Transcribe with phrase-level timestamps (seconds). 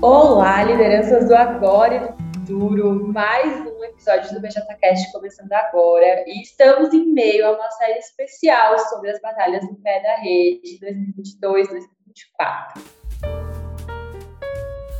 [0.00, 2.06] Olá, lideranças do agora e do
[2.38, 3.12] futuro.
[3.12, 6.22] Mais um episódio do BJCast começando agora.
[6.24, 10.78] E estamos em meio a uma série especial sobre as batalhas no pé da rede
[11.42, 12.97] 2022-2024.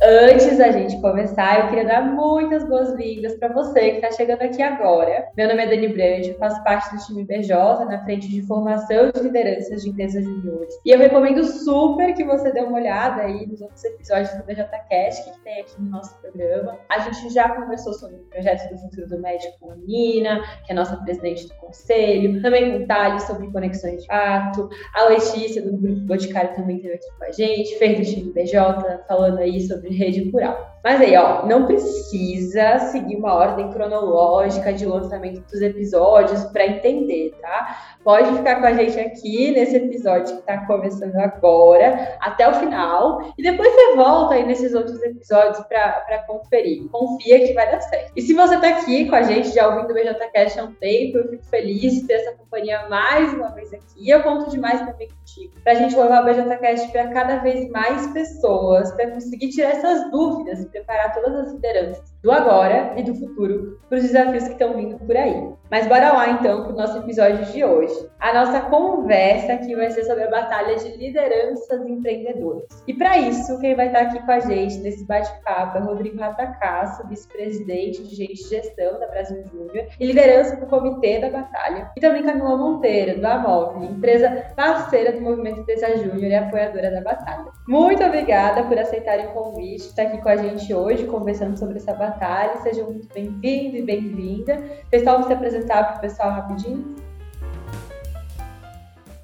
[0.01, 4.61] Antes da gente começar, eu queria dar muitas boas-vindas para você que está chegando aqui
[4.61, 5.27] agora.
[5.35, 9.19] Meu nome é Dani Brandt, faço parte do time BJ, na frente de formação de
[9.19, 10.73] lideranças de empresas juniores.
[10.85, 15.33] E eu recomendo super que você dê uma olhada aí nos outros episódios do BJCast
[15.33, 16.79] que tem aqui no nosso programa.
[16.87, 20.71] A gente já conversou sobre o projeto do futuro do médico com a Nina, que
[20.71, 24.69] é nossa presidente do conselho, também com o Thales sobre conexões de fato.
[24.95, 29.03] A Letícia, do Grupo Boticário, também esteve aqui com a gente, fez do time BJ,
[29.05, 30.69] falando aí sobre rede rural.
[30.81, 37.33] Mas aí, ó, não precisa seguir uma ordem cronológica de lançamento dos episódios para entender,
[37.41, 37.97] tá?
[38.01, 43.33] Pode ficar com a gente aqui nesse episódio que está começando agora, até o final,
[43.37, 46.87] e depois você volta aí nesses outros episódios para conferir.
[46.89, 48.13] Confia que vai dar certo.
[48.15, 51.17] E se você está aqui com a gente, já ouvindo o BJCast há um tempo,
[51.17, 54.09] eu fico feliz de ter essa companhia mais uma vez aqui.
[54.09, 58.07] Eu conto demais também contigo, para a gente levar o BJCast para cada vez mais
[58.13, 63.79] pessoas, para conseguir tirar essas dúvidas preparar todas as lideranças do agora e do futuro
[63.87, 65.49] para os desafios que estão vindo por aí.
[65.71, 67.93] Mas bora lá então para o nosso episódio de hoje.
[68.19, 72.83] A nossa conversa aqui vai ser sobre a batalha de lideranças empreendedoras.
[72.87, 77.07] E para isso, quem vai estar aqui com a gente nesse bate-papo é Rodrigo Ratacasso,
[77.07, 81.91] vice-presidente de gente gestão da Brasil Júnior e liderança do comitê da batalha.
[81.95, 87.01] E também Camila Monteiro, do Amov, empresa parceira do Movimento Empresa Júnior e apoiadora da
[87.01, 87.45] batalha.
[87.67, 91.93] Muito obrigada por aceitarem o convite, estar aqui com a gente hoje conversando sobre essa
[91.93, 92.57] batalha batalha.
[92.57, 94.57] Seja muito bem-vindo e bem-vinda.
[94.89, 96.95] Pessoal, vamos se apresentar para o pessoal rapidinho.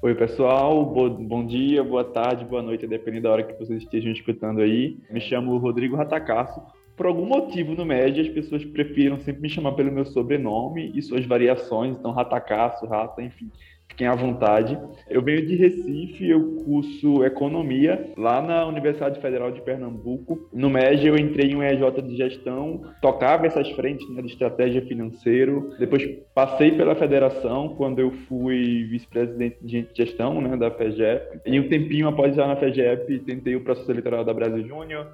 [0.02, 0.84] Oi, pessoal.
[0.84, 4.98] Bom dia, boa tarde, boa noite, dependendo da hora que vocês estejam escutando aí.
[5.10, 6.62] Me chamo Rodrigo Ratacasso.
[6.96, 11.02] Por algum motivo no médio, as pessoas prefiram sempre me chamar pelo meu sobrenome e
[11.02, 13.50] suas variações, então Ratacasso, Rata, enfim
[13.88, 14.78] fiquem à vontade.
[15.08, 20.48] Eu venho de Recife, eu curso Economia lá na Universidade Federal de Pernambuco.
[20.52, 24.82] No MEG eu entrei em um EJ de gestão, tocava essas frentes né, de estratégia
[24.82, 25.70] financeiro.
[25.78, 31.40] Depois passei pela federação, quando eu fui vice-presidente de gestão né, da FEGEP.
[31.46, 35.06] E um tempinho após já na FEGEP, tentei o processo eleitoral da Brasil Júnior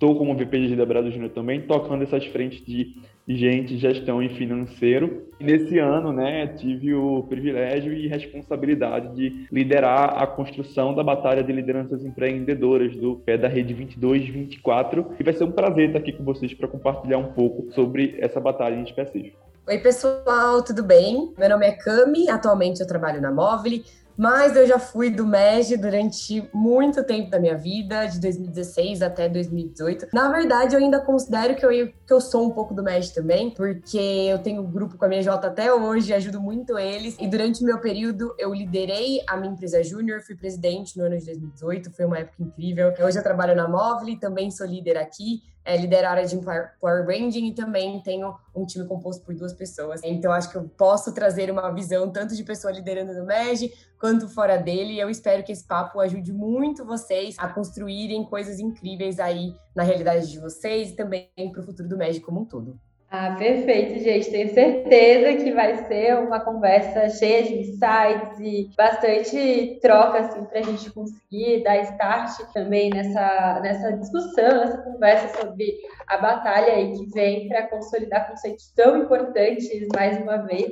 [0.00, 2.94] Estou como VP da Brasil Júnior também, tocando essas frentes de
[3.36, 5.28] gente, gestão e financeiro.
[5.38, 11.42] E nesse ano, né, tive o privilégio e responsabilidade de liderar a construção da Batalha
[11.42, 15.06] de Lideranças Empreendedoras do pé da Rede 22-24.
[15.18, 18.40] E vai ser um prazer estar aqui com vocês para compartilhar um pouco sobre essa
[18.40, 19.38] batalha em específico.
[19.66, 21.32] Oi, pessoal, tudo bem?
[21.38, 23.80] Meu nome é Cami, atualmente eu trabalho na Móvel,
[24.20, 29.30] mas eu já fui do MEG durante muito tempo da minha vida, de 2016 até
[29.30, 30.08] 2018.
[30.12, 33.48] Na verdade, eu ainda considero que eu, que eu sou um pouco do MEG também,
[33.48, 37.16] porque eu tenho um grupo com a minha J até hoje, ajudo muito eles.
[37.18, 41.16] E durante o meu período, eu liderei a minha empresa júnior, fui presidente no ano
[41.16, 42.92] de 2018, foi uma época incrível.
[43.02, 46.72] Hoje eu trabalho na Móvel, também sou líder aqui é, lidero a área de Employer
[46.80, 50.00] Branding e também tenho um time composto por duas pessoas.
[50.02, 54.28] Então, acho que eu posso trazer uma visão tanto de pessoa liderando no MEG quanto
[54.28, 54.94] fora dele.
[54.94, 59.84] E eu espero que esse papo ajude muito vocês a construírem coisas incríveis aí na
[59.84, 62.76] realidade de vocês e também para o futuro do MEG como um todo.
[63.12, 64.30] Ah, perfeito, gente.
[64.30, 70.60] Tenho certeza que vai ser uma conversa cheia de insights e bastante troca, assim, para
[70.60, 75.74] a gente conseguir dar start também nessa, nessa discussão, nessa conversa sobre
[76.06, 80.70] a batalha aí que vem para consolidar conceitos tão importantes mais uma vez.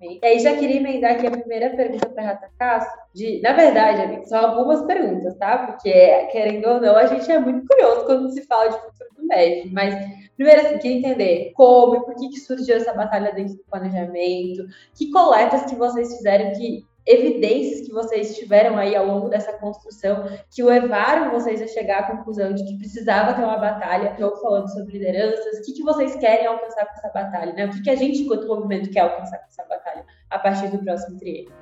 [0.00, 3.54] E aí já queria emendar aqui a primeira pergunta para a Rata Castro, de, na
[3.54, 5.56] verdade, são algumas perguntas, tá?
[5.66, 5.90] Porque,
[6.30, 9.72] querendo ou não, a gente é muito curioso quando se fala de futuro do MED,
[9.72, 9.94] mas
[10.36, 14.66] primeiro assim, queria entender como e por que, que surgiu essa batalha dentro do planejamento,
[14.94, 20.24] que coletas que vocês fizeram que evidências que vocês tiveram aí ao longo dessa construção
[20.54, 24.10] que levaram vocês a chegar à conclusão de que precisava ter uma batalha.
[24.10, 25.60] Estou falando sobre lideranças.
[25.60, 27.52] O que, que vocês querem alcançar com essa batalha?
[27.54, 27.64] Né?
[27.64, 30.78] O que, que a gente, enquanto movimento, quer alcançar com essa batalha a partir do
[30.78, 31.52] próximo triênio?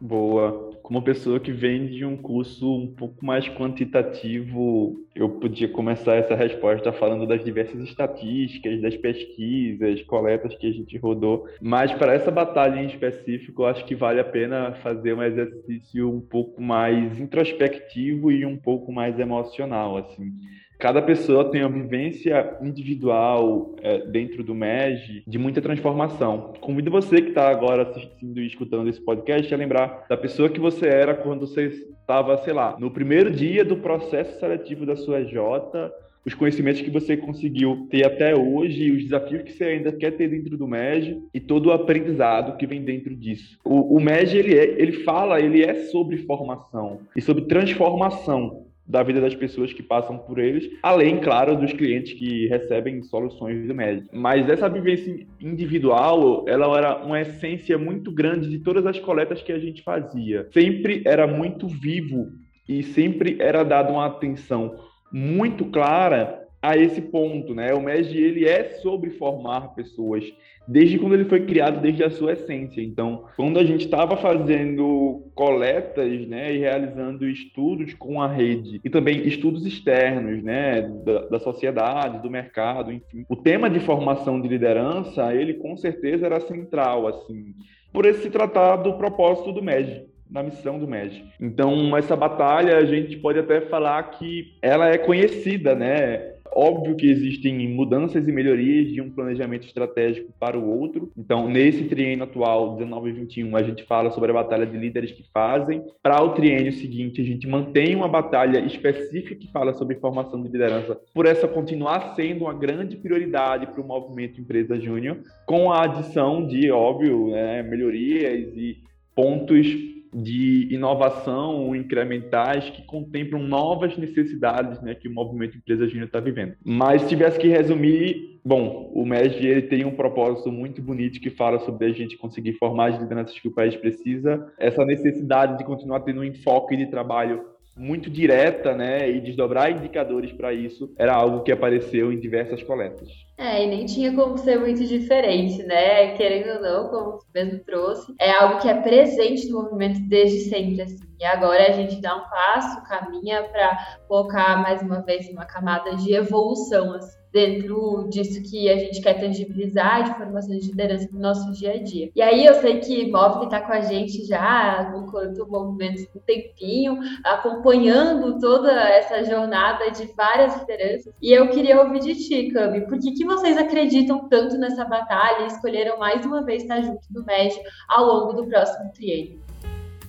[0.00, 0.66] Boa.
[0.82, 6.34] Como pessoa que vem de um curso um pouco mais quantitativo, eu podia começar essa
[6.36, 11.48] resposta falando das diversas estatísticas, das pesquisas, coletas que a gente rodou.
[11.60, 16.08] Mas para essa batalha em específico, eu acho que vale a pena fazer um exercício
[16.08, 20.30] um pouco mais introspectivo e um pouco mais emocional, assim.
[20.78, 26.52] Cada pessoa tem uma vivência individual é, dentro do MEG de muita transformação.
[26.60, 30.60] Convido você que está agora assistindo e escutando esse podcast a lembrar da pessoa que
[30.60, 35.24] você era quando você estava, sei lá, no primeiro dia do processo seletivo da sua
[35.24, 35.90] J,
[36.26, 40.28] os conhecimentos que você conseguiu ter até hoje, os desafios que você ainda quer ter
[40.28, 43.56] dentro do MEG e todo o aprendizado que vem dentro disso.
[43.64, 49.02] O, o MEG, ele, é, ele fala, ele é sobre formação e sobre transformação da
[49.02, 53.74] vida das pessoas que passam por eles, além, claro, dos clientes que recebem soluções do
[53.74, 54.08] médico.
[54.16, 59.52] Mas essa vivência individual, ela era uma essência muito grande de todas as coletas que
[59.52, 60.48] a gente fazia.
[60.52, 62.28] Sempre era muito vivo
[62.68, 64.78] e sempre era dada uma atenção
[65.12, 67.72] muito clara a esse ponto, né?
[67.72, 70.24] O MEG ele é sobre formar pessoas
[70.66, 72.82] desde quando ele foi criado, desde a sua essência.
[72.82, 78.90] Então, quando a gente estava fazendo coletas, né, e realizando estudos com a rede e
[78.90, 84.48] também estudos externos, né, da, da sociedade, do mercado, enfim, o tema de formação de
[84.48, 87.54] liderança, ele com certeza era central, assim,
[87.92, 91.24] por esse se tratar do propósito do MEG na missão do MEG.
[91.40, 96.35] Então, essa batalha, a gente pode até falar que ela é conhecida, né?
[96.58, 101.12] Óbvio que existem mudanças e melhorias de um planejamento estratégico para o outro.
[101.14, 105.12] Então, nesse triênio atual, 19 e 21, a gente fala sobre a batalha de líderes
[105.12, 105.84] que fazem.
[106.02, 110.48] Para o triênio seguinte, a gente mantém uma batalha específica que fala sobre formação de
[110.48, 115.84] liderança, por essa continuar sendo uma grande prioridade para o movimento Empresa Júnior, com a
[115.84, 118.78] adição de, óbvio, né, melhorias e
[119.14, 126.20] pontos de inovação incrementais que contemplam novas necessidades né, que o movimento Empresa Júnior está
[126.20, 126.54] vivendo.
[126.64, 131.30] Mas se tivesse que resumir, bom, o MESG ele tem um propósito muito bonito que
[131.30, 135.64] fala sobre a gente conseguir formar as lideranças que o país precisa, essa necessidade de
[135.64, 141.14] continuar tendo um enfoque de trabalho muito direta, né, e desdobrar indicadores para isso era
[141.14, 143.08] algo que apareceu em diversas coletas.
[143.38, 146.16] É, e nem tinha como ser muito diferente, né?
[146.16, 150.48] Querendo ou não, como você mesmo trouxe, é algo que é presente no movimento desde
[150.48, 151.04] sempre, assim.
[151.20, 155.94] E agora a gente dá um passo, caminha para colocar mais uma vez uma camada
[155.96, 161.20] de evolução, assim dentro disso que a gente quer tangibilizar de formação de liderança no
[161.20, 162.10] nosso dia a dia.
[162.16, 166.98] E aí eu sei que Móvel está com a gente já enquanto movimento um tempinho,
[167.22, 171.12] acompanhando toda essa jornada de várias lideranças.
[171.20, 175.44] E eu queria ouvir de ti, Cami, por que, que vocês acreditam tanto nessa batalha
[175.44, 177.54] e escolheram mais uma vez estar junto do MED
[177.86, 179.45] ao longo do próximo triênio?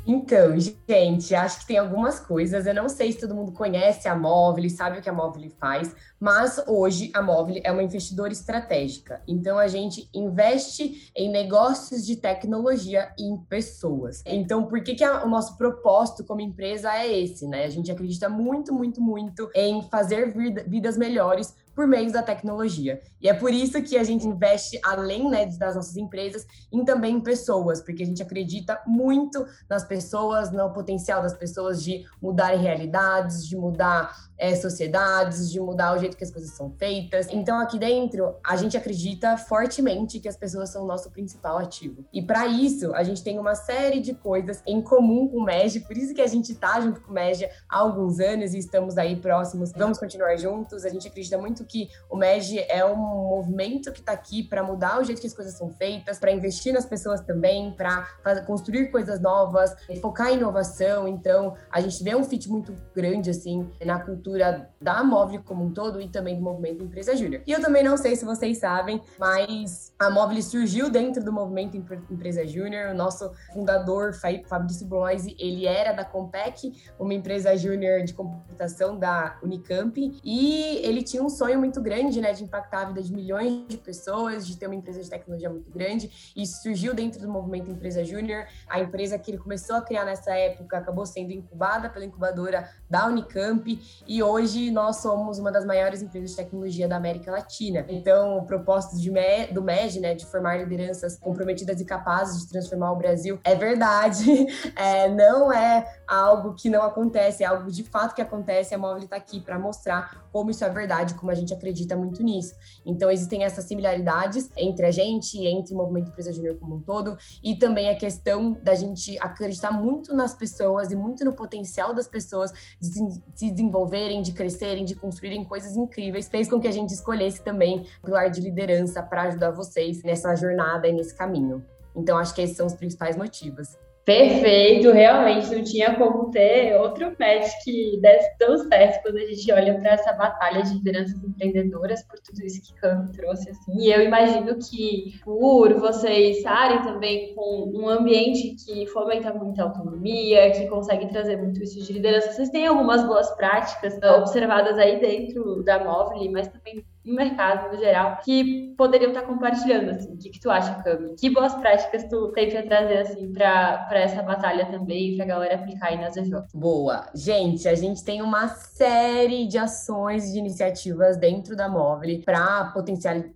[0.09, 2.65] Então, gente, acho que tem algumas coisas.
[2.65, 5.94] Eu não sei se todo mundo conhece a Móvel, sabe o que a Móvel faz,
[6.18, 9.21] mas hoje a Móvel é uma investidora estratégica.
[9.27, 14.24] Então a gente investe em negócios de tecnologia e em pessoas.
[14.25, 17.65] Então por que, que a, o nosso propósito como empresa é esse, né?
[17.65, 23.00] A gente acredita muito, muito, muito em fazer vida, vidas melhores por meio da tecnologia.
[23.21, 26.44] E é por isso que a gente investe, além né, das nossas empresas,
[26.74, 31.83] em também em pessoas, porque a gente acredita muito nas pessoas, no potencial das pessoas
[31.83, 36.71] de mudarem realidades, de mudar é, sociedades, de mudar o jeito que as coisas são
[36.79, 37.27] feitas.
[37.29, 42.03] Então, aqui dentro, a gente acredita fortemente que as pessoas são o nosso principal ativo.
[42.12, 45.81] E para isso, a gente tem uma série de coisas em comum com o MEG,
[45.81, 48.97] por isso que a gente tá junto com o MEG há alguns anos e estamos
[48.97, 49.71] aí próximos.
[49.74, 50.83] Vamos continuar juntos.
[50.83, 54.99] A gente acredita muito que o MEG é um movimento que está aqui para mudar
[54.99, 58.07] o jeito que as coisas são feitas, para investir nas pessoas também, para
[58.45, 61.07] construir coisas novas, focar em inovação.
[61.07, 65.71] Então, a gente vê um fit muito grande assim na cultura da Móvel como um
[65.71, 67.41] todo e também do movimento Empresa Júnior.
[67.45, 71.75] E eu também não sei se vocês sabem, mas a Móvel surgiu dentro do movimento
[71.75, 72.91] Empresa Júnior.
[72.91, 79.38] O nosso fundador, Fabrício Bloise, ele era da Compec, uma empresa júnior de computação da
[79.43, 83.67] Unicamp, e ele tinha um sonho muito grande, né, de impactar a vida de milhões
[83.67, 86.33] de pessoas, de ter uma empresa de tecnologia muito grande.
[86.35, 88.45] E surgiu dentro do movimento Empresa Júnior.
[88.67, 93.05] A empresa que ele começou a criar nessa época acabou sendo incubada pela incubadora da
[93.07, 97.85] Unicamp e hoje nós somos uma das maiores empresas de tecnologia da América Latina.
[97.89, 99.11] Então, o propósito de,
[99.53, 104.47] do MED, né, de formar lideranças comprometidas e capazes de transformar o Brasil, é verdade,
[104.75, 108.73] é, não é algo que não acontece, é algo de fato que acontece.
[108.73, 112.24] A Móvel está aqui para mostrar como isso é verdade, como a gente acredita muito
[112.24, 112.56] nisso.
[112.86, 117.17] Então, existem essas similaridades entre a gente, entre o movimento Empresa Júnior como um todo,
[117.44, 122.08] e também a questão da gente acreditar muito nas pessoas e muito no potencial das
[122.08, 122.51] pessoas
[122.82, 122.88] de
[123.36, 127.86] se desenvolver de crescerem, de construírem coisas incríveis, fez com que a gente escolhesse também
[128.01, 131.63] o pilar de liderança para ajudar vocês nessa jornada e nesse caminho.
[131.96, 133.75] Então, acho que esses são os principais motivos.
[134.07, 139.51] Perfeito, realmente não tinha como ter outro match que desse tão certo quando a gente
[139.51, 143.49] olha para essa batalha de lideranças empreendedoras, por tudo isso que Cam trouxe.
[143.49, 143.77] Assim.
[143.77, 150.51] E eu imagino que, por vocês estarem também com um ambiente que fomenta muita autonomia,
[150.51, 155.61] que consegue trazer muito isso de liderança, vocês têm algumas boas práticas observadas aí dentro
[155.63, 160.13] da Móvel, mas também no mercado no geral que poderiam estar compartilhando assim.
[160.13, 161.15] O que, que tu acha, Cami?
[161.15, 165.55] Que boas práticas tu tem para trazer assim para essa batalha também, para a galera
[165.55, 166.31] aplicar aí nas EJ?
[166.53, 167.07] Boa.
[167.15, 172.73] Gente, a gente tem uma série de ações de iniciativas dentro da Móvel para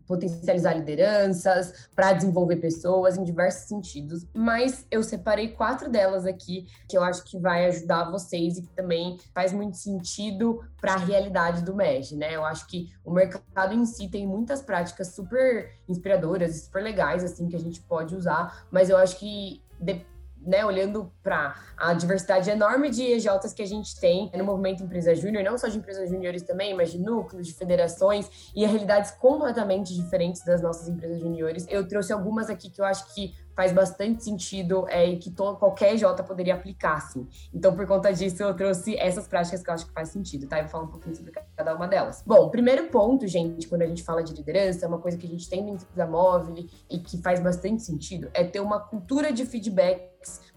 [0.07, 6.97] potencializar lideranças, para desenvolver pessoas em diversos sentidos, mas eu separei quatro delas aqui que
[6.97, 11.63] eu acho que vai ajudar vocês e que também faz muito sentido para a realidade
[11.63, 12.35] do MEG, né?
[12.35, 17.24] Eu acho que o mercado mercado em si tem muitas práticas super inspiradoras, super legais,
[17.24, 20.06] assim, que a gente pode usar, mas eu acho que de,
[20.39, 25.13] né, olhando para a diversidade enorme de EJs que a gente tem no movimento Empresa
[25.13, 29.94] Júnior, não só de empresas júniores também, mas de núcleos, de federações e realidades completamente
[29.94, 31.68] diferentes das nossas empresas júniores.
[31.70, 35.56] Eu trouxe algumas aqui que eu acho que faz bastante sentido é, e que todo,
[35.56, 37.27] qualquer J poderia aplicar, assim.
[37.53, 40.58] Então, por conta disso, eu trouxe essas práticas que eu acho que faz sentido, tá?
[40.58, 42.24] Eu vou falar um pouquinho sobre cada uma delas.
[42.25, 45.30] Bom, primeiro ponto, gente, quando a gente fala de liderança, é uma coisa que a
[45.30, 49.46] gente tem dentro da Móvel e que faz bastante sentido, é ter uma cultura de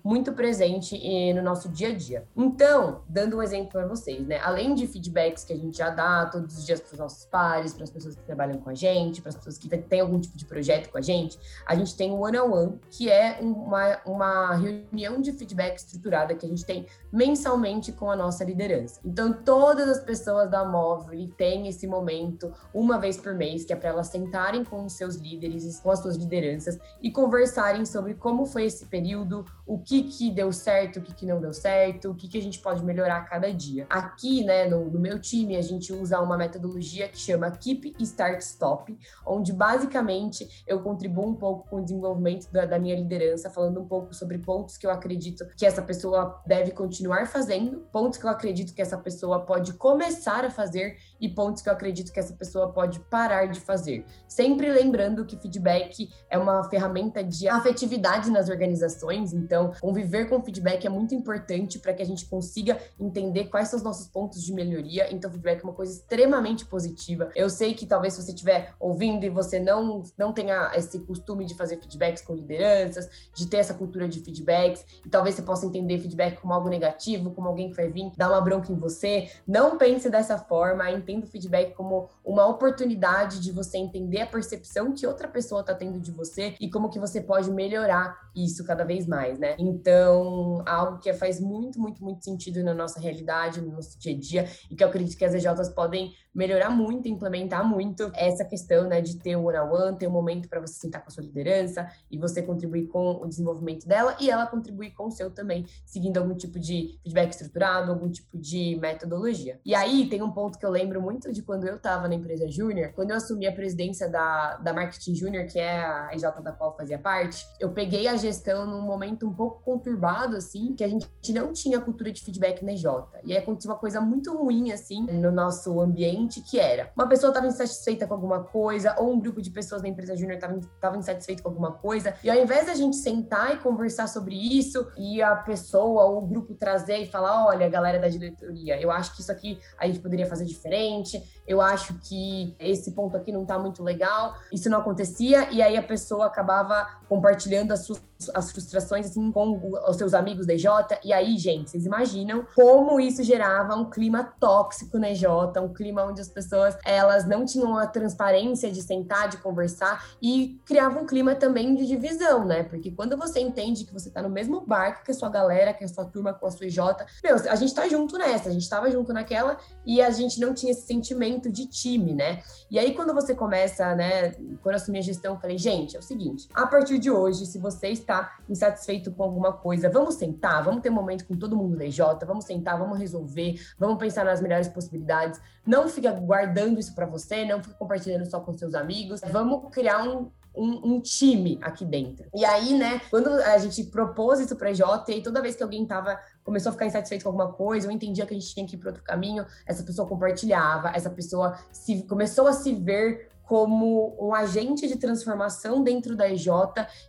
[0.05, 2.29] muito presente eh, no nosso dia a dia.
[2.37, 4.39] Então, dando um exemplo para vocês, né?
[4.41, 7.73] Além de feedbacks que a gente já dá todos os dias para os nossos pares,
[7.73, 10.37] para as pessoas que trabalham com a gente, para as pessoas que têm algum tipo
[10.37, 13.99] de projeto com a gente, a gente tem o one on one, que é uma,
[14.05, 19.01] uma reunião de feedback estruturada que a gente tem mensalmente com a nossa liderança.
[19.03, 23.77] Então, todas as pessoas da Móvel têm esse momento uma vez por mês, que é
[23.77, 28.45] para elas sentarem com os seus líderes, com as suas lideranças e conversarem sobre como
[28.45, 32.15] foi esse período, o que que deu certo, o que que não deu certo, o
[32.15, 33.87] que que a gente pode melhorar a cada dia.
[33.89, 38.41] Aqui, né, no, no meu time, a gente usa uma metodologia que chama Keep Start
[38.41, 38.97] Stop,
[39.27, 43.87] onde basicamente eu contribuo um pouco com o desenvolvimento da, da minha liderança, falando um
[43.87, 48.31] pouco sobre pontos que eu acredito que essa pessoa deve continuar fazendo, pontos que eu
[48.31, 52.35] acredito que essa pessoa pode começar a fazer e pontos que eu acredito que essa
[52.35, 54.05] pessoa pode parar de fazer.
[54.29, 60.87] Sempre lembrando que feedback é uma ferramenta de afetividade nas organizações, então conviver com feedback
[60.87, 64.53] é muito importante para que a gente consiga entender quais são os nossos pontos de
[64.53, 65.13] melhoria.
[65.13, 67.31] Então, feedback é uma coisa extremamente positiva.
[67.35, 71.45] Eu sei que talvez se você estiver ouvindo e você não, não tenha esse costume
[71.45, 75.67] de fazer feedbacks com lideranças, de ter essa cultura de feedbacks, e talvez você possa
[75.67, 79.31] entender feedback como algo negativo, como alguém que vai vir dar uma bronca em você.
[79.47, 84.93] Não pense dessa forma, entenda o feedback como uma oportunidade de você entender a percepção
[84.93, 88.85] que outra pessoa está tendo de você e como que você pode melhorar isso cada
[88.85, 89.57] vez mais, né?
[89.59, 94.19] Então, algo que faz muito, muito, muito sentido na nossa realidade, no nosso dia a
[94.19, 98.89] dia, e que eu acredito que as EJs podem melhorar muito, implementar muito essa questão,
[98.89, 101.87] né, de ter o one-on-one, ter um momento para você sentar com a sua liderança
[102.11, 106.19] e você contribuir com o desenvolvimento dela e ela contribuir com o seu também, seguindo
[106.19, 109.61] algum tipo de feedback estruturado, algum tipo de metodologia.
[109.65, 112.49] E aí tem um ponto que eu lembro muito de quando eu estava na empresa
[112.49, 116.53] Júnior, quando eu assumi a presidência da, da Marketing Júnior, que é a EJ da
[116.53, 120.89] qual fazia parte, eu peguei a gestão num momento um pouco conturbado, assim, que a
[120.89, 122.85] gente não tinha cultura de feedback na EJ.
[123.25, 127.31] E aí aconteceu uma coisa muito ruim, assim, no nosso ambiente que era uma pessoa
[127.31, 131.43] estava insatisfeita com alguma coisa, ou um grupo de pessoas da empresa júnior estava insatisfeito
[131.43, 135.35] com alguma coisa, e ao invés da gente sentar e conversar sobre isso, e a
[135.37, 139.33] pessoa ou o grupo trazer e falar: olha, galera da diretoria, eu acho que isso
[139.33, 143.83] aqui a gente poderia fazer diferente, eu acho que esse ponto aqui não está muito
[143.83, 148.03] legal, isso não acontecia, e aí a pessoa acabava compartilhando as, suas,
[148.35, 150.67] as frustrações assim com os seus amigos da EJ,
[151.05, 155.25] e aí, gente, vocês imaginam como isso gerava um clima tóxico na EJ,
[155.63, 160.61] um clima onde as pessoas elas não tinham a transparência de sentar, de conversar e
[160.65, 162.63] criava um clima também de divisão, né?
[162.63, 165.85] Porque quando você entende que você tá no mesmo barco que a sua galera, que
[165.85, 166.79] a sua turma com a sua EJ,
[167.23, 170.55] meu, a gente tá junto nessa, a gente tava junto naquela e a gente não
[170.55, 172.43] tinha esse sentimento de time, né?
[172.71, 175.99] E aí quando você começa, né, quando eu assumi a gestão, eu falei, gente, é
[175.99, 180.63] o seguinte, a partir de hoje, se você está insatisfeito com alguma coisa, vamos sentar,
[180.63, 184.25] vamos ter um momento com todo mundo da EJ, vamos sentar, vamos resolver, vamos pensar
[184.25, 188.75] nas melhores possibilidades, não fica guardando isso para você, não fica compartilhando só com seus
[188.75, 189.21] amigos.
[189.31, 192.27] Vamos criar um, um, um, time aqui dentro.
[192.35, 195.87] E aí, né, quando a gente propôs isso para J, e toda vez que alguém
[195.87, 198.77] tava, começou a ficar insatisfeito com alguma coisa, eu entendia que a gente tinha que
[198.77, 204.17] ir para outro caminho, essa pessoa compartilhava, essa pessoa se, começou a se ver como
[204.19, 206.49] um agente de transformação dentro da EJ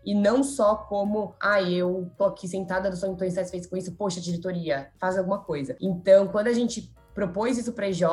[0.05, 4.19] e não só como, ah, eu tô aqui sentada, não estou insatisfeita com isso, poxa,
[4.19, 5.77] diretoria, faz alguma coisa.
[5.79, 8.03] Então, quando a gente propôs isso para a EJ,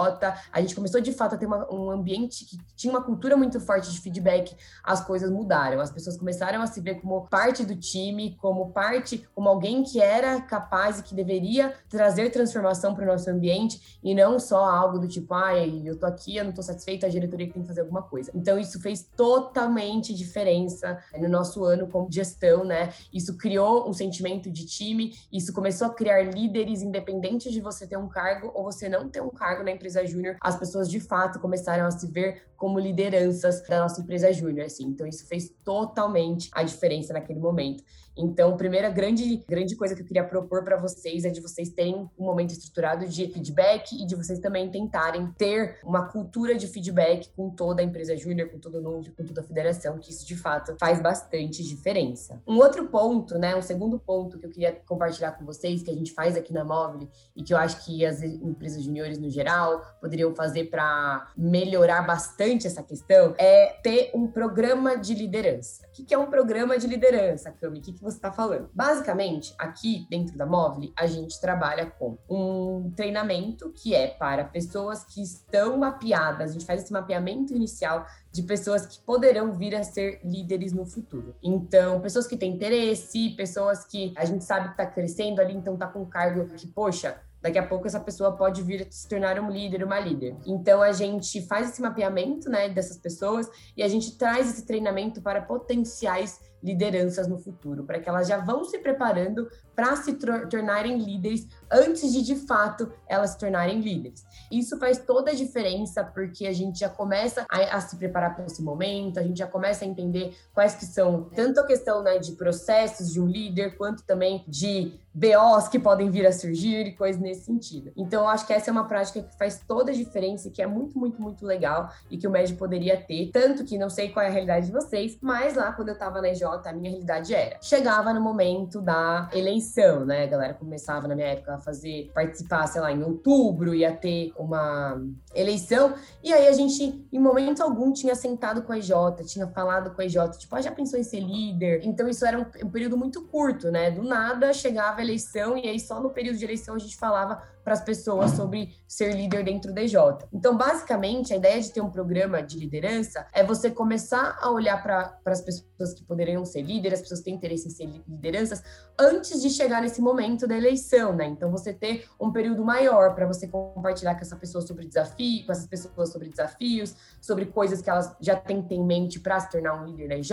[0.52, 3.60] a gente começou de fato a ter uma, um ambiente que tinha uma cultura muito
[3.60, 7.74] forte de feedback, as coisas mudaram, as pessoas começaram a se ver como parte do
[7.74, 13.06] time, como parte, como alguém que era capaz e que deveria trazer transformação para o
[13.06, 16.62] nosso ambiente e não só algo do tipo, ai, eu tô aqui, eu não tô
[16.62, 18.30] satisfeita, a diretoria tem que fazer alguma coisa.
[18.32, 22.92] Então isso fez totalmente diferença no nosso ano como gestão, né?
[23.12, 27.96] Isso criou um sentimento de time, isso começou a criar líderes independente de você ter
[27.96, 31.40] um cargo ou você não ter um cargo na empresa júnior, as pessoas de fato
[31.40, 34.84] começaram a se ver como lideranças da nossa empresa júnior, assim.
[34.84, 37.82] Então isso fez totalmente a diferença naquele momento.
[38.16, 41.70] Então, a primeira grande, grande coisa que eu queria propor para vocês é de vocês
[41.70, 46.66] terem um momento estruturado de feedback e de vocês também tentarem ter uma cultura de
[46.66, 50.10] feedback com toda a empresa júnior, com todo o núcleo, com toda a federação, que
[50.10, 52.42] isso de fato faz bastante diferença.
[52.46, 55.94] Um outro ponto, né, um segundo ponto que eu queria compartilhar com vocês, que a
[55.94, 59.80] gente faz aqui na Móvel e que eu acho que as empresas juniores no geral
[60.00, 65.86] poderiam fazer para melhorar bastante essa questão, é ter um programa de liderança.
[65.86, 67.78] O que é um programa de liderança, Cami?
[67.78, 68.68] O que que você está falando.
[68.74, 75.04] Basicamente, aqui dentro da Móvel, a gente trabalha com um treinamento que é para pessoas
[75.04, 79.84] que estão mapeadas, a gente faz esse mapeamento inicial de pessoas que poderão vir a
[79.84, 81.36] ser líderes no futuro.
[81.42, 85.74] Então, pessoas que têm interesse, pessoas que a gente sabe que está crescendo ali, então
[85.74, 89.38] está com cargo que, poxa, daqui a pouco essa pessoa pode vir a se tornar
[89.38, 90.36] um líder, uma líder.
[90.46, 95.20] Então a gente faz esse mapeamento, né, dessas pessoas e a gente traz esse treinamento
[95.20, 100.12] para potenciais lideranças no futuro, para que elas já vão se preparando para se
[100.50, 104.24] tornarem líderes antes de de fato elas se tornarem líderes.
[104.50, 108.46] Isso faz toda a diferença porque a gente já começa a, a se preparar para
[108.46, 112.18] esse momento, a gente já começa a entender quais que são tanto a questão né,
[112.18, 116.92] de processos de um líder quanto também de BOs que podem vir a surgir e
[116.92, 117.92] coisas nesse sentido.
[117.96, 120.62] Então, eu acho que essa é uma prática que faz toda a diferença e que
[120.62, 123.30] é muito, muito, muito legal e que o médico poderia ter.
[123.30, 126.22] Tanto que não sei qual é a realidade de vocês, mas lá quando eu estava
[126.22, 127.56] na EJ, a minha realidade era.
[127.60, 130.24] Chegava no momento da eleição, né?
[130.24, 134.32] A galera começava na minha época a fazer, participar, sei lá, em outubro, ia ter
[134.36, 135.00] uma
[135.34, 135.94] eleição.
[136.22, 138.92] E aí a gente, em momento algum, tinha sentado com a EJ,
[139.26, 141.80] tinha falado com a EJ, tipo, ah, já pensou em ser líder?
[141.84, 143.90] Então, isso era um, um período muito curto, né?
[143.90, 147.74] Do nada chegava eleição e aí só no período de eleição a gente falava para
[147.74, 149.94] as pessoas sobre ser líder dentro da EJ.
[150.32, 154.82] Então, basicamente, a ideia de ter um programa de liderança é você começar a olhar
[154.82, 158.62] para as pessoas que poderiam ser líderes, as pessoas que têm interesse em ser lideranças,
[158.98, 161.26] antes de chegar nesse momento da eleição, né?
[161.26, 165.52] Então, você ter um período maior para você compartilhar com essa pessoa sobre desafio, com
[165.52, 169.80] essas pessoas sobre desafios, sobre coisas que elas já têm em mente para se tornar
[169.80, 170.30] um líder da EJ,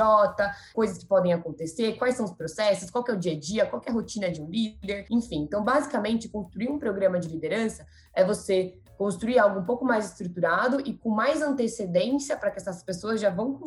[0.73, 3.81] coisas que podem acontecer, quais são os processos, qual é o dia a dia, qual
[3.85, 5.41] é a rotina de um líder, enfim.
[5.41, 10.81] Então, basicamente, construir um programa de liderança é você construir algo um pouco mais estruturado
[10.85, 13.59] e com mais antecedência para que essas pessoas já vão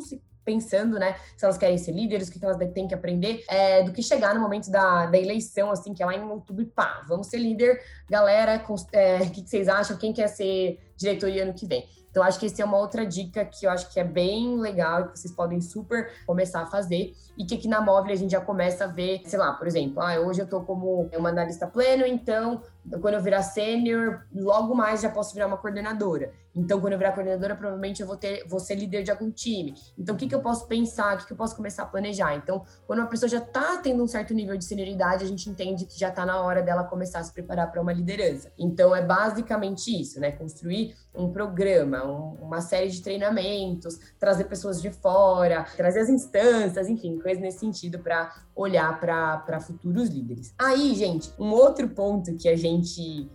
[0.45, 3.91] pensando, né, se elas querem ser líderes, o que elas têm que aprender, é, do
[3.91, 7.01] que chegar no momento da, da eleição, assim, que é lá em outubro e pá,
[7.07, 11.65] vamos ser líder, galera, é, o que vocês acham, quem quer ser diretoria ano que
[11.65, 11.87] vem?
[12.13, 15.01] Então, acho que essa é uma outra dica que eu acho que é bem legal
[15.01, 17.11] e que vocês podem super começar a fazer.
[17.35, 19.99] E que aqui na Móvel a gente já começa a ver, sei lá, por exemplo,
[19.99, 22.61] ah, hoje eu tô como uma analista pleno, então
[23.01, 26.31] quando eu virar sênior, logo mais já posso virar uma coordenadora.
[26.55, 29.73] Então, quando eu virar coordenadora, provavelmente eu vou, ter, vou ser líder de algum time.
[29.97, 31.15] Então, o que, que eu posso pensar?
[31.15, 32.35] O que, que eu posso começar a planejar?
[32.35, 35.85] Então, quando uma pessoa já está tendo um certo nível de senioridade, a gente entende
[35.85, 38.51] que já está na hora dela começar a se preparar para uma liderança.
[38.57, 40.31] Então, é basicamente isso, né?
[40.31, 46.87] Construir um programa, um, uma série de treinamentos, trazer pessoas de fora, trazer as instâncias,
[46.87, 50.53] enfim, coisas nesse sentido para olhar para futuros líderes.
[50.57, 52.72] Aí, gente, um outro ponto que a gente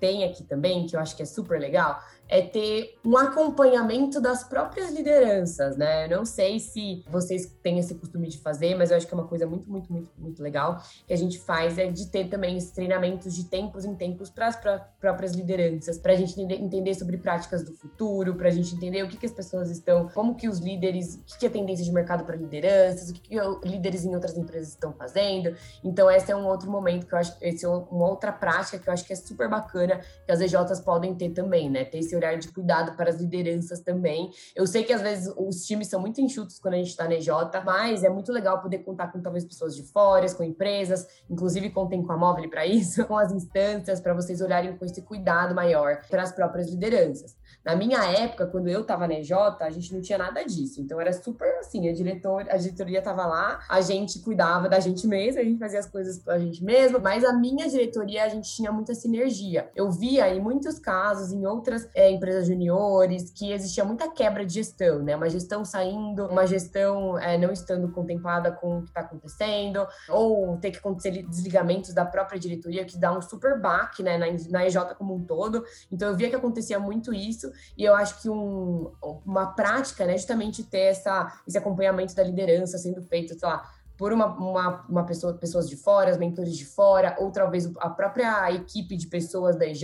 [0.01, 4.45] tem aqui também, que eu acho que é super legal, é ter um acompanhamento das
[4.45, 6.05] próprias lideranças, né?
[6.07, 9.17] Eu não sei se vocês têm esse costume de fazer, mas eu acho que é
[9.17, 12.57] uma coisa muito, muito, muito, muito legal que a gente faz é de ter também
[12.57, 14.57] esses treinamentos de tempos em tempos para as
[15.01, 19.09] próprias lideranças, para a gente entender sobre práticas do futuro, para a gente entender o
[19.09, 21.93] que, que as pessoas estão, como que os líderes, o que, que é tendência de
[21.93, 25.55] mercado para lideranças, o que, que líderes em outras empresas estão fazendo.
[25.83, 28.89] Então, esse é um outro momento que eu acho, esse é uma outra prática que
[28.89, 31.85] eu acho que é super bacana que as EJs podem ter também, né?
[31.85, 34.31] Ter esse olhar de cuidado para as lideranças também.
[34.55, 37.15] Eu sei que às vezes os times são muito enxutos quando a gente está na
[37.15, 37.29] EJ,
[37.65, 42.03] mas é muito legal poder contar com talvez pessoas de fora, com empresas, inclusive contem
[42.03, 46.03] com a Móvel para isso, com as instâncias, para vocês olharem com esse cuidado maior
[46.11, 47.37] para as próprias lideranças.
[47.65, 50.81] Na minha época, quando eu estava na EJ, a gente não tinha nada disso.
[50.81, 55.07] Então era super assim, a, diretor, a diretoria estava lá, a gente cuidava da gente
[55.07, 58.51] mesma, a gente fazia as coisas a gente mesma, mas a minha diretoria a gente
[58.51, 59.71] tinha muita sinergia.
[59.75, 64.55] Eu via em muitos casos, em outras é, empresas juniores, que existia muita quebra de
[64.55, 65.17] gestão, né?
[65.17, 70.57] Uma gestão saindo, uma gestão é, não estando contemplada com o que está acontecendo, ou
[70.59, 74.67] ter que acontecer desligamentos da própria diretoria, que dá um super baque, né, na, na
[74.67, 75.65] EJ como um todo.
[75.91, 78.91] Então eu via que acontecia muito isso, e eu acho que um,
[79.25, 84.13] uma prática, né, justamente ter essa, esse acompanhamento da liderança sendo feito, sei lá, por
[84.13, 88.51] uma, uma, uma, pessoa, pessoas de fora, os mentores de fora, ou talvez a própria
[88.53, 89.83] equipe de pessoas da EJ.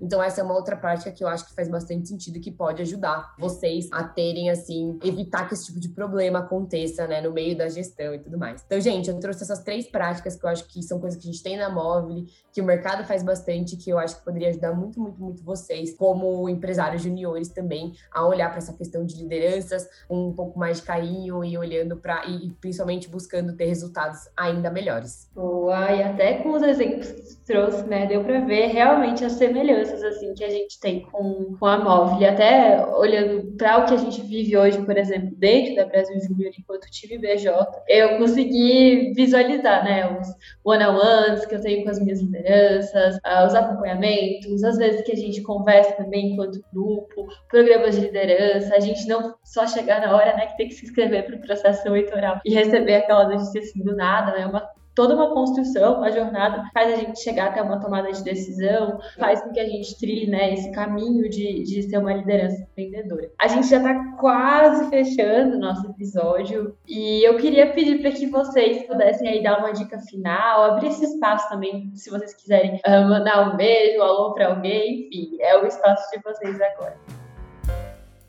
[0.00, 2.52] Então, essa é uma outra prática que eu acho que faz bastante sentido e que
[2.52, 7.32] pode ajudar vocês a terem, assim, evitar que esse tipo de problema aconteça, né, no
[7.32, 8.62] meio da gestão e tudo mais.
[8.64, 11.32] Então, gente, eu trouxe essas três práticas que eu acho que são coisas que a
[11.32, 14.72] gente tem na Móvel, que o mercado faz bastante, que eu acho que poderia ajudar
[14.72, 19.88] muito, muito, muito vocês, como empresários juniores também, a olhar para essa questão de lideranças
[20.06, 24.28] com um pouco mais de carinho e olhando para, e, e principalmente buscando ter resultados
[24.36, 25.28] ainda melhores.
[25.34, 30.32] Boa, e até com os exemplos trouxe, né, deu para ver realmente as semelhanças assim
[30.34, 32.20] que a gente tem com, com a Móvel.
[32.20, 36.16] E até olhando para o que a gente vive hoje, por exemplo, dentro da Brasil
[36.20, 37.50] Júnior enquanto time BJ,
[37.88, 40.28] eu consegui visualizar, né, os
[40.64, 45.16] one-on-ones que eu tenho com as minhas lideranças, uh, os acompanhamentos, às vezes que a
[45.16, 50.36] gente conversa também enquanto grupo, programas de liderança, a gente não só chegar na hora,
[50.36, 53.82] né, que tem que se inscrever para o processo eleitoral e receber aquela notícia assim
[53.82, 54.68] do nada, né, uma
[55.00, 59.40] toda uma construção, uma jornada faz a gente chegar até uma tomada de decisão, faz
[59.40, 63.30] com que a gente trilhe né, esse caminho de, de ser uma liderança empreendedora.
[63.40, 68.26] A gente já está quase fechando o nosso episódio e eu queria pedir para que
[68.26, 73.08] vocês pudessem aí dar uma dica final, abrir esse espaço também, se vocês quiserem uh,
[73.08, 76.98] mandar um beijo, um alô para alguém, enfim, é o espaço de vocês agora.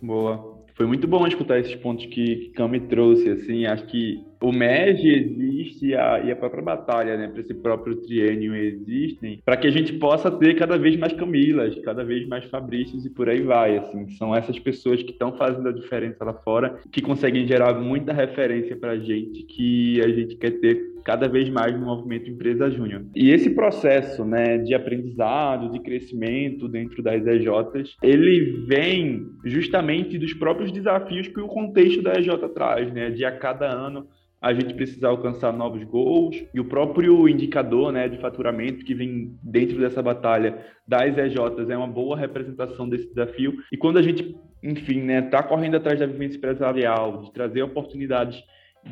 [0.01, 0.57] Boa.
[0.75, 5.07] Foi muito bom escutar esses pontos que, que Cami trouxe, assim, acho que o MEG
[5.07, 9.67] existe e a, e a própria batalha né, para esse próprio triênio existem para que
[9.67, 13.41] a gente possa ter cada vez mais Camilas, cada vez mais Fabrícios e por aí
[13.41, 13.77] vai.
[13.77, 18.11] Assim, são essas pessoas que estão fazendo a diferença lá fora, que conseguem gerar muita
[18.11, 22.69] referência para a gente, que a gente quer ter cada vez mais no movimento Empresa
[22.69, 23.05] Júnior.
[23.15, 30.33] E esse processo né, de aprendizado, de crescimento dentro das EJs, ele vem justamente dos
[30.33, 34.07] próprios desafios que o contexto da EJ traz, né, de a cada ano
[34.41, 39.37] a gente precisa alcançar novos gols e o próprio indicador né, de faturamento que vem
[39.43, 43.53] dentro dessa batalha das EJs é uma boa representação desse desafio.
[43.71, 47.61] E quando a gente, enfim, está né, tá correndo atrás da vivência empresarial, de trazer
[47.61, 48.43] oportunidades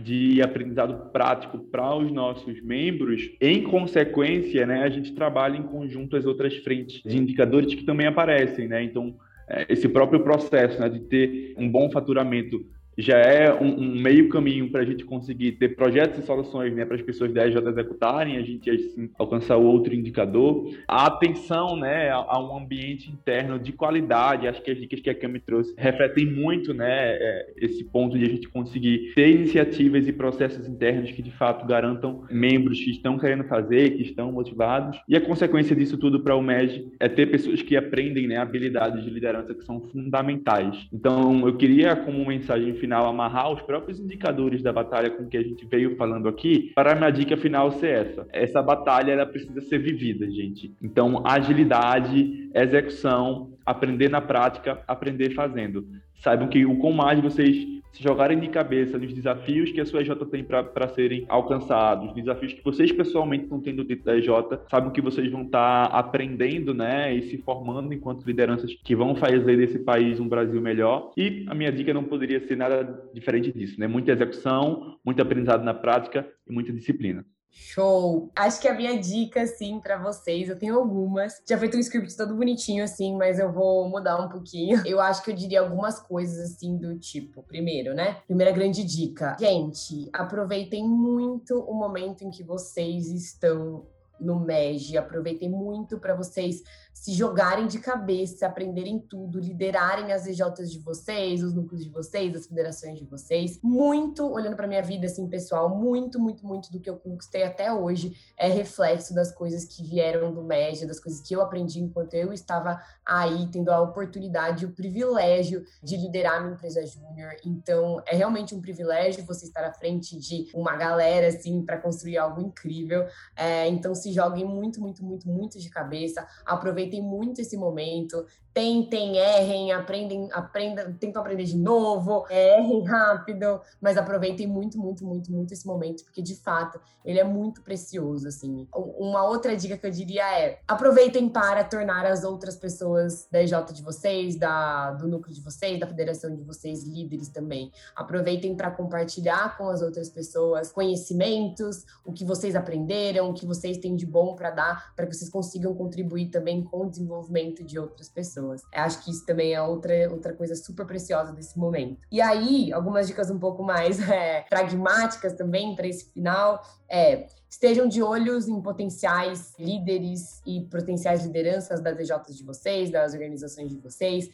[0.04, 6.16] de aprendizado prático para os nossos membros, em consequência, né, a gente trabalha em conjunto
[6.16, 8.84] as outras frentes de indicadores que também aparecem, né?
[8.84, 9.16] Então,
[9.50, 12.64] é, esse próprio processo né, de ter um bom faturamento
[13.00, 16.86] já é um, um meio caminho para a gente conseguir ter projetos e soluções né,
[16.86, 20.70] para as pessoas da EJ executarem, a gente assim, alcançar o outro indicador.
[20.88, 25.10] A atenção né, a, a, um ambiente interno de qualidade, acho que as dicas que
[25.10, 30.08] a Cami trouxe refletem muito né, é, esse ponto de a gente conseguir ter iniciativas
[30.08, 35.00] e processos internos que de fato garantam membros que estão querendo fazer, que estão motivados.
[35.08, 39.04] E a consequência disso tudo para o MEG é ter pessoas que aprendem né, habilidades
[39.04, 40.88] de liderança que são fundamentais.
[40.92, 45.38] Então, eu queria, como mensagem final, final amarrar os próprios indicadores da batalha com que
[45.38, 48.28] a gente veio falando aqui, para minha dica final ser essa.
[48.34, 50.74] Essa batalha ela precisa ser vivida, gente.
[50.82, 55.86] Então, agilidade, execução, aprender na prática, aprender fazendo.
[56.20, 60.02] Saibam que o com mais vocês se jogarem de cabeça nos desafios que a sua
[60.02, 64.28] EJ tem para serem alcançados, desafios que vocês pessoalmente estão tendo dentro da EJ,
[64.70, 69.16] sabem que vocês vão estar tá aprendendo, né, e se formando enquanto lideranças que vão
[69.16, 71.12] fazer desse país um Brasil melhor.
[71.18, 73.88] E a minha dica não poderia ser nada diferente disso, né?
[73.88, 77.26] Muita execução, muito aprendizado na prática e muita disciplina.
[77.52, 78.32] Show!
[78.36, 81.42] Acho que a minha dica, assim, para vocês, eu tenho algumas.
[81.48, 84.82] Já feito um script todo bonitinho, assim, mas eu vou mudar um pouquinho.
[84.86, 88.22] Eu acho que eu diria algumas coisas, assim, do tipo: primeiro, né?
[88.28, 89.36] Primeira grande dica.
[89.40, 93.86] Gente, aproveitem muito o momento em que vocês estão
[94.20, 94.98] no MEG.
[94.98, 96.62] Aproveitem muito para vocês
[96.94, 102.36] se jogarem de cabeça, aprenderem tudo, liderarem as EJs de vocês, os núcleos de vocês,
[102.36, 103.60] as federações de vocês.
[103.64, 107.72] Muito, olhando para minha vida assim, pessoal, muito, muito, muito do que eu conquistei até
[107.72, 112.16] hoje é reflexo das coisas que vieram do MEG, das coisas que eu aprendi enquanto
[112.16, 117.34] eu estava aí, tendo a oportunidade, o privilégio de liderar minha empresa júnior.
[117.46, 122.18] Então, é realmente um privilégio você estar à frente de uma galera, assim, para construir
[122.18, 123.08] algo incrível.
[123.36, 126.28] É, então, se joguem muito, muito, muito, muito de cabeça.
[126.46, 128.26] Aproveitem muito esse momento.
[128.54, 135.32] Tentem, errem, aprendem, aprendam, tentam aprender de novo, errem rápido, mas aproveitem muito, muito, muito,
[135.32, 138.68] muito esse momento, porque de fato ele é muito precioso, assim.
[138.74, 143.54] Uma outra dica que eu diria é: aproveitem para tornar as outras pessoas da EJ
[143.74, 147.72] de vocês, da, do núcleo de vocês, da federação de vocês, líderes também.
[147.96, 153.78] Aproveitem para compartilhar com as outras pessoas conhecimentos, o que vocês aprenderam, o que vocês
[153.78, 157.80] têm de bom para dar, para que vocês consigam contribuir também com o desenvolvimento de
[157.80, 158.62] outras pessoas.
[158.74, 162.00] Eu acho que isso também é outra, outra coisa super preciosa desse momento.
[162.12, 167.88] E aí, algumas dicas um pouco mais é, pragmáticas também para esse final é estejam
[167.88, 173.78] de olhos em potenciais líderes e potenciais lideranças das DJs de vocês, das organizações de
[173.80, 174.30] vocês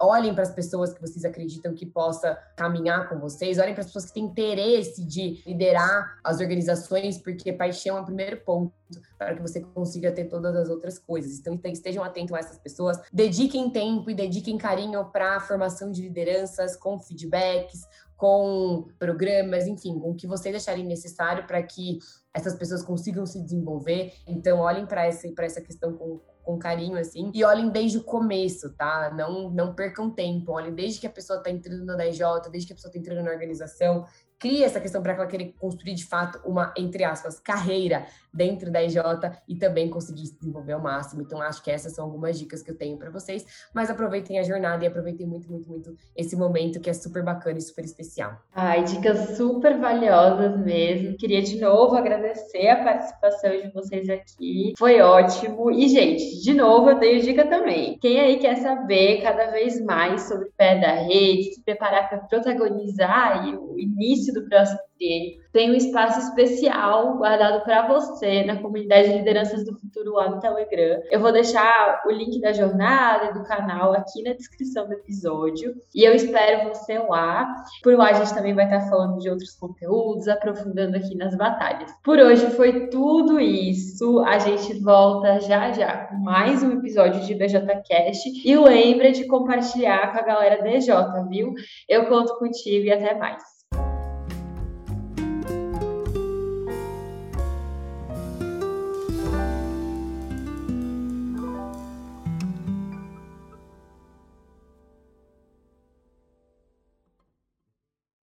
[0.00, 3.86] olhem para as pessoas que vocês acreditam que possa caminhar com vocês, olhem para as
[3.86, 8.72] pessoas que têm interesse de liderar as organizações, porque paixão é o primeiro ponto
[9.18, 11.38] para que você consiga ter todas as outras coisas.
[11.38, 16.02] Então, estejam atentos a essas pessoas, dediquem tempo e dediquem carinho para a formação de
[16.02, 21.98] lideranças com feedbacks, com programas, enfim, com o que vocês acharem necessário para que
[22.32, 24.12] essas pessoas consigam se desenvolver.
[24.26, 27.30] Então, olhem para essa, essa questão com com carinho, assim.
[27.34, 29.12] E olhem desde o começo, tá?
[29.12, 30.52] Não, não percam tempo.
[30.52, 33.24] Olhem desde que a pessoa tá entrando na DJ, desde que a pessoa tá entrando
[33.24, 34.06] na organização
[34.38, 38.06] cria essa questão para ela querer construir de fato uma, entre aspas, carreira
[38.36, 38.96] dentro da IJ
[39.48, 41.22] e também conseguir se desenvolver ao máximo.
[41.22, 43.44] Então, acho que essas são algumas dicas que eu tenho para vocês.
[43.74, 47.58] Mas aproveitem a jornada e aproveitem muito, muito, muito esse momento que é super bacana
[47.58, 48.36] e super especial.
[48.54, 51.16] Ai, dicas super valiosas mesmo.
[51.16, 54.72] Queria de novo agradecer a participação de vocês aqui.
[54.78, 55.70] Foi ótimo.
[55.70, 57.98] E, gente, de novo, eu tenho dica também.
[57.98, 63.46] Quem aí quer saber cada vez mais sobre pé da rede, se preparar para protagonizar
[63.46, 69.08] o início início do próximo triênio, tem um espaço especial guardado para você na comunidade
[69.08, 71.00] de lideranças do futuro lá no Telegram.
[71.10, 75.74] Eu vou deixar o link da jornada e do canal aqui na descrição do episódio
[75.94, 77.46] e eu espero você lá.
[77.82, 81.90] Por lá a gente também vai estar falando de outros conteúdos, aprofundando aqui nas batalhas.
[82.04, 84.20] Por hoje foi tudo isso.
[84.20, 90.12] A gente volta já já com mais um episódio de BJCast e lembra de compartilhar
[90.12, 90.94] com a galera DJ,
[91.28, 91.54] viu?
[91.88, 93.55] Eu conto contigo e até mais.